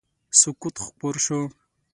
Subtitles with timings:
[0.39, 1.39] سکوت خپور شو.